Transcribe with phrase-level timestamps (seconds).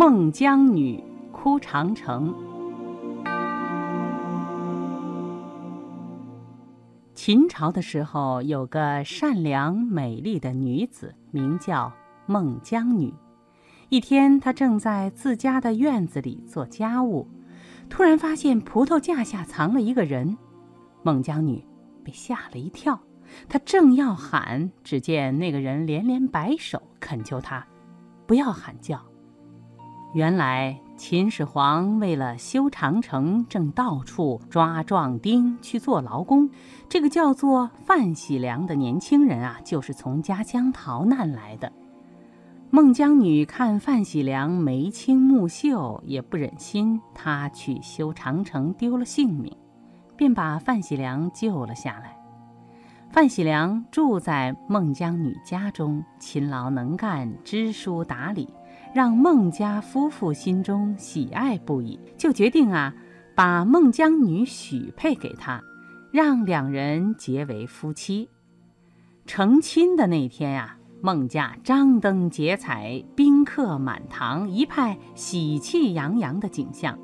[0.00, 2.34] 孟姜女哭长城。
[7.14, 11.92] 秦朝的时候，有个善良美丽的女子，名叫
[12.24, 13.12] 孟姜女。
[13.90, 17.28] 一天，她正在自家的院子里做家务，
[17.90, 20.38] 突然发现葡萄架下藏了一个人。
[21.02, 21.62] 孟姜女
[22.02, 22.98] 被吓了一跳，
[23.50, 27.66] 她正要喊，只见那个人连连摆手，恳求她
[28.26, 28.98] 不要喊叫。
[30.12, 36.50] 原来秦始皇为了修长城，正到处抓壮丁去做劳工。
[36.88, 41.70] 这个叫做范喜良的年轻人啊，就是从家乡逃难来的。
[42.70, 49.56] 孟姜女看范喜良眉清目秀，也不忍心他去修长城丢了性命，
[50.16, 52.16] 便把范喜良救了下来。
[53.10, 58.48] 范喜良住在孟姜女家中，勤劳能干，知书达理，
[58.94, 62.94] 让孟家夫妇心中喜爱不已，就决定啊，
[63.34, 65.62] 把孟姜女许配给他，
[66.12, 68.28] 让两人结为夫妻。
[69.26, 70.76] 成亲的那天呀。
[71.02, 76.98] 孟家张灯结彩，宾客满堂，一派喜气洋洋的景象。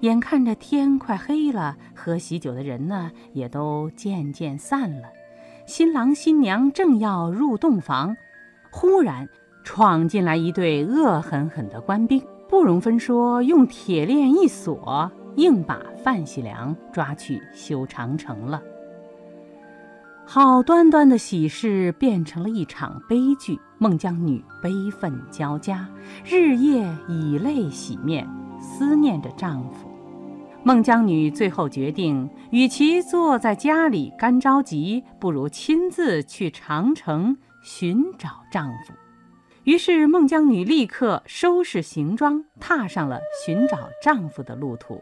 [0.00, 5.10] 眼看着天快黑了，喝喜酒的人呢也都渐渐散了。
[5.66, 8.16] 新郎新娘正要入洞房，
[8.70, 9.28] 忽然
[9.64, 18.62] 闯进来一队恶狠狠的官兵，不容分说，用铁链一锁，硬把范喜良抓去修长城了。
[20.24, 25.88] 好端端的喜事变成了一场悲剧，孟姜女悲愤交加，
[26.24, 28.26] 日夜以泪洗面，
[28.60, 29.88] 思念着丈夫。
[30.64, 38.92] 孟姜女最后决定，与其坐在家里干着急，不如亲自去长城寻找丈夫。
[39.64, 45.00] 于是，孟姜女立刻收拾行装，踏上了寻找丈夫的路途。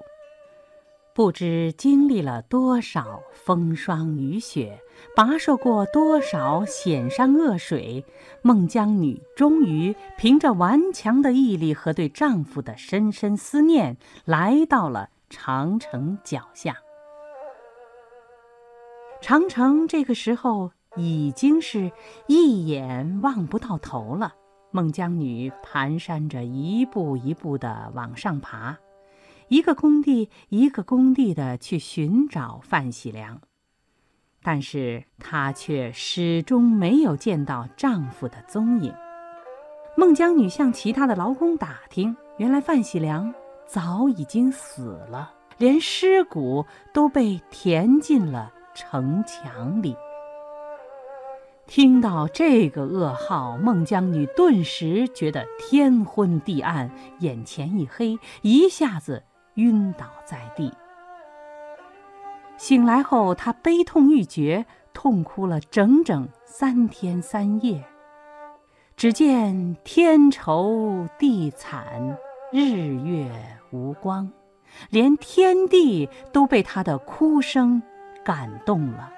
[1.15, 4.79] 不知经历了多少风霜雨雪，
[5.17, 8.05] 跋涉过多少险山恶水，
[8.43, 16.77] 孟姜女终于凭着顽强的毅力和对丈夫的深深思念，来到了长城脚下。
[19.23, 21.91] 长城这个时候已经是
[22.27, 24.35] 一眼望不到头了。
[24.73, 28.79] 孟姜女蹒跚着，一步一步地往上爬。
[29.49, 33.41] 一个工地一个工地的去寻找范喜良，
[34.45, 38.95] 但是她却始终没有见到丈夫的踪影。
[39.97, 43.35] 孟姜女向其他的劳工打听，原来范喜良
[43.67, 46.65] 早已经死了，连尸骨
[46.95, 49.97] 都被填进了城墙里。
[51.71, 59.23] 听到这个噩耗，孟姜女顿时觉得天昏地暗，眼前一黑，一下子。
[59.55, 60.73] 晕倒在地。
[62.57, 67.85] 醒来后，她悲痛欲绝，痛哭了整整三天三夜。
[68.97, 72.19] 只见天愁地惨，
[72.51, 73.31] 日月
[73.71, 74.29] 无光，
[74.91, 77.81] 连天地都被她的哭声
[78.25, 79.13] 感动了。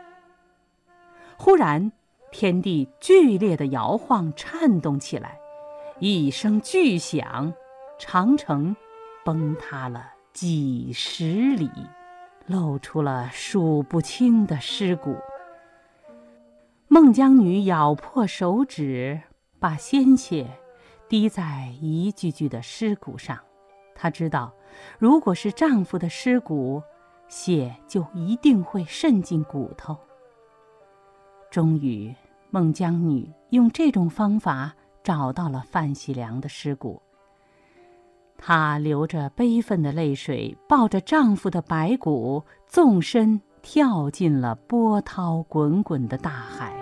[1.39, 1.93] 忽然，
[2.33, 5.39] 天地剧烈的摇晃、颤动起来，
[6.01, 7.53] 一声巨响，
[7.99, 8.75] 长城
[9.25, 10.11] 崩塌了。
[10.33, 11.27] 几十
[11.57, 11.71] 里，
[12.47, 15.15] 露出了数不清的尸骨。
[16.89, 19.21] 孟姜女咬破手指，
[19.61, 20.49] 把鲜血
[21.07, 23.39] 滴在一具具的尸骨上。
[23.95, 24.51] 她知道，
[24.99, 26.83] 如果是丈夫的尸骨，
[27.29, 29.95] 血就一定会渗进骨头。
[31.51, 32.15] 终于，
[32.55, 37.01] 孟姜女用这种方法找到了范喜良的尸骨。
[38.37, 46.82] 她流着悲愤的泪水，抱着丈夫的白骨，纵身跳进了波涛滚滚的大海。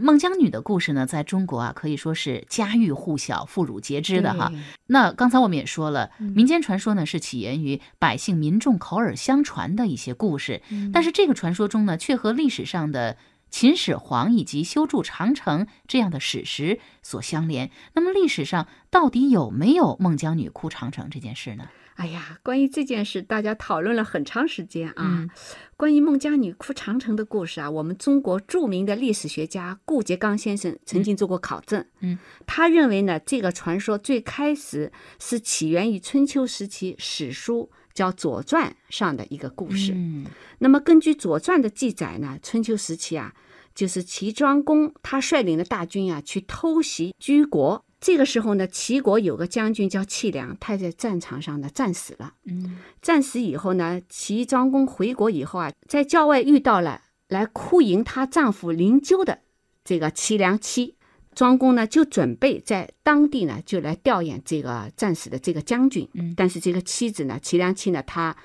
[0.00, 4.52] 孟姜女的故事呢，在中国啊，可以说是家喻户晓、妇孺皆知的哈。
[4.86, 10.62] 那刚才我们也说了，民间传说呢是起源于百姓民众口耳相传的一些故事，
[10.92, 13.16] 但是这个传说中呢，却和历史上的
[13.50, 17.70] 秦始皇以及修筑长城这样的史实所相连。
[17.94, 21.68] 那么历史上到底有没有孟姜女哭长城这件事呢？
[21.96, 25.28] 哎呀，关于这件事，大家讨论了很长时间啊。
[25.76, 31.84] 关于孟姜女哭长城的故事啊，我们中国著名的历史学家顾颉刚先生曾经做过考证。
[32.00, 39.92] 嗯，他认为呢，这个传说最开始是起源于春秋时期史书《叫《左传》上的一个故事。
[39.94, 40.26] 嗯
[40.58, 43.34] 那么根据《左传》的记载呢，春秋时期啊，
[43.74, 47.84] 就是齐庄公他率领的大军啊去偷袭居国。
[48.00, 52.34] 这个时候呢，齐国有个将军叫戚良，他在战场上呢战死了。
[52.44, 59.40] 嗯战死以后呢，齐庄公回国以后啊，在郊外遇到了来哭迎她丈夫灵柩的
[59.84, 60.96] 这个齐良妻。
[61.34, 68.36] 庄公呢就准备在当地呢就来吊唁这个战死的这个将军，嗯但是这个妻子呢，齐良妻呢，她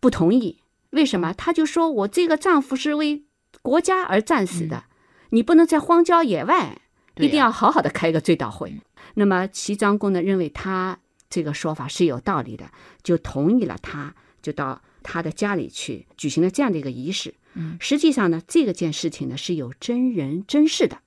[0.00, 0.58] 不同意。
[0.90, 1.32] 为什么？
[1.32, 3.24] 她就说我这个丈夫是为
[3.60, 4.84] 国家而战死的，
[5.30, 6.80] 你不能在荒郊野外，
[7.16, 8.74] 一定要好好的开一个追悼会。
[9.14, 10.98] 那么齐庄公呢，认为他
[11.28, 12.70] 这个说法是有道理的，
[13.02, 17.34] 就同意了他，就到他的家里去举行了这样的一个仪式。
[17.54, 20.98] 嗯，实际上呢，这个件事情呢是有真人真事的，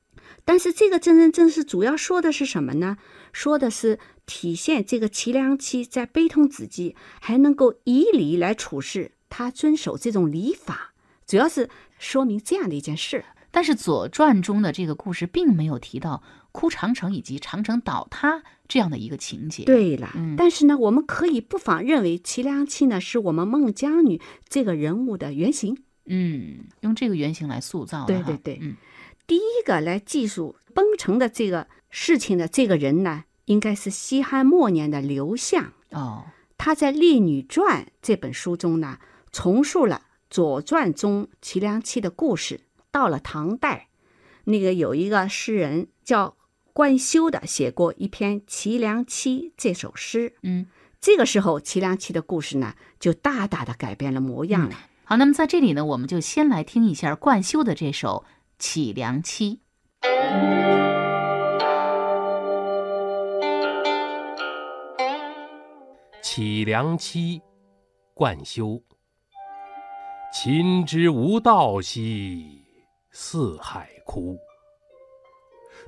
[0.46, 2.98] 但是这个真人真事主要说的是什么呢？
[3.34, 10.94] 说的是体现这个齐良妻在悲痛之际还能够以礼来处事，他遵守这种礼法，
[11.26, 13.26] 主要是说明这样的一件事。
[13.52, 16.22] 但是《左传》中的这个故事并没有提到
[16.52, 25.78] 哭长城以及长城倒塌这样的一个情节。，对了，嗯但是呢，我们可以不妨认为齐良妻呢是我们孟姜女这个人物的原型。
[26.06, 28.76] 嗯，用这个原型来塑造的对对对嗯
[29.28, 35.74] 第一个来记述崩城的这个事情的这个人呢，应该是西汉末年的刘向。
[35.92, 36.26] 哦，
[36.58, 39.00] 他在《列女传》这本书中呢，
[39.32, 42.62] 重述了《左传》中齐梁妻的故事。
[42.92, 43.90] 到了唐代，
[44.46, 46.38] 那个有一个诗人叫
[46.72, 50.34] 关修的，写过一篇《齐梁妻》这首诗。
[50.44, 50.68] 嗯，
[51.02, 54.76] 这个时候，齐梁妻的故事呢，就大大的改变了模样了。
[55.04, 58.24] 好，那么在这里呢，我们就先来听一下冠休的这首
[58.58, 59.60] 《乞良妻》。
[66.22, 67.42] 乞良妻，
[68.14, 68.82] 冠休。
[70.34, 72.62] 秦之无道兮，
[73.12, 74.38] 四海枯。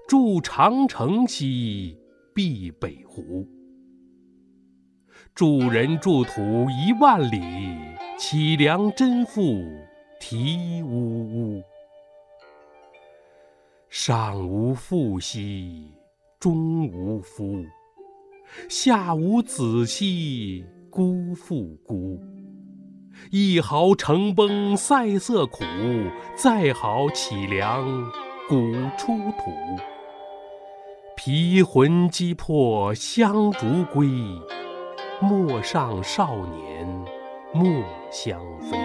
[0.07, 1.97] 筑长城兮，
[2.33, 3.47] 避北湖。
[5.33, 7.41] 筑人筑土一万里，
[8.17, 9.41] 乞良真妇
[10.19, 11.63] 啼呜呜。
[13.99, 15.91] 上无父兮，
[16.39, 17.65] 中无夫。
[18.69, 22.21] 下无子兮，孤复孤。
[23.31, 25.63] 一毫成崩塞色苦，
[26.35, 27.83] 再好凄凉
[28.47, 29.51] 骨出土。
[31.15, 34.07] 皮魂击破香烛归，
[35.19, 36.87] 陌上少年
[37.51, 38.76] 莫相飞。